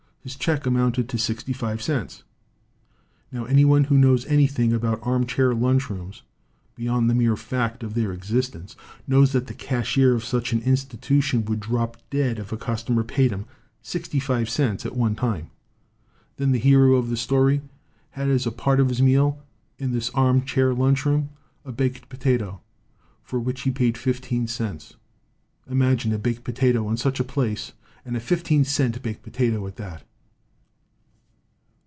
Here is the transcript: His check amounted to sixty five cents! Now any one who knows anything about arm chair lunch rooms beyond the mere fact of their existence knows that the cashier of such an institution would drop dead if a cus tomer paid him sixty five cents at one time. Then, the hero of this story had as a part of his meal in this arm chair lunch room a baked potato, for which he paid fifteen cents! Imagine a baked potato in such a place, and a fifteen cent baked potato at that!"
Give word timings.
His 0.23 0.35
check 0.35 0.67
amounted 0.67 1.09
to 1.09 1.17
sixty 1.17 1.51
five 1.51 1.81
cents! 1.81 2.21
Now 3.31 3.45
any 3.45 3.65
one 3.65 3.85
who 3.85 3.97
knows 3.97 4.23
anything 4.27 4.71
about 4.71 4.99
arm 5.01 5.25
chair 5.25 5.51
lunch 5.55 5.89
rooms 5.89 6.21
beyond 6.75 7.09
the 7.09 7.15
mere 7.15 7.35
fact 7.35 7.81
of 7.81 7.95
their 7.95 8.11
existence 8.13 8.75
knows 9.07 9.31
that 9.31 9.47
the 9.47 9.55
cashier 9.55 10.13
of 10.13 10.23
such 10.23 10.53
an 10.53 10.61
institution 10.61 11.43
would 11.45 11.59
drop 11.59 11.97
dead 12.11 12.37
if 12.37 12.51
a 12.51 12.57
cus 12.57 12.83
tomer 12.83 13.01
paid 13.03 13.31
him 13.31 13.47
sixty 13.81 14.19
five 14.19 14.47
cents 14.47 14.85
at 14.85 14.95
one 14.95 15.15
time. 15.15 15.49
Then, 16.37 16.51
the 16.51 16.59
hero 16.59 16.97
of 16.97 17.09
this 17.09 17.21
story 17.21 17.61
had 18.11 18.29
as 18.29 18.45
a 18.45 18.51
part 18.51 18.79
of 18.79 18.89
his 18.89 19.01
meal 19.01 19.39
in 19.79 19.91
this 19.91 20.11
arm 20.11 20.43
chair 20.43 20.71
lunch 20.75 21.03
room 21.03 21.29
a 21.65 21.71
baked 21.71 22.09
potato, 22.09 22.61
for 23.23 23.39
which 23.39 23.61
he 23.61 23.71
paid 23.71 23.97
fifteen 23.97 24.45
cents! 24.45 24.93
Imagine 25.67 26.13
a 26.13 26.19
baked 26.19 26.43
potato 26.43 26.87
in 26.91 26.97
such 26.97 27.19
a 27.19 27.23
place, 27.23 27.71
and 28.05 28.15
a 28.15 28.19
fifteen 28.19 28.63
cent 28.63 29.01
baked 29.01 29.23
potato 29.23 29.65
at 29.65 29.77
that!" 29.77 30.03